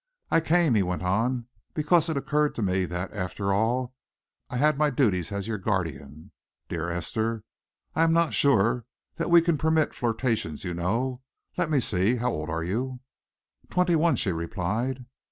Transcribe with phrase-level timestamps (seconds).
[0.31, 1.45] "I came," he went on,
[1.75, 3.93] "because it occurred to me that, after all,
[4.49, 6.31] I had my duties as your guardian,
[6.67, 7.43] dear Esther.
[7.93, 8.85] I am not sure
[9.17, 11.21] that we can permit flirtations, you know.
[11.55, 13.01] Let me see, how old are you?"
[13.69, 15.05] "Twenty one," she replied.